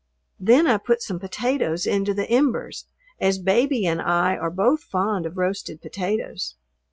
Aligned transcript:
Then 0.39 0.65
I 0.65 0.77
put 0.79 1.03
some 1.03 1.19
potatoes 1.19 1.85
into 1.85 2.15
the 2.15 2.27
embers, 2.27 2.87
as 3.19 3.37
Baby 3.37 3.85
and 3.85 4.01
I 4.01 4.35
are 4.35 4.49
both 4.49 4.81
fond 4.81 5.27
of 5.27 5.37
roasted 5.37 5.79
potatoes. 5.79 6.55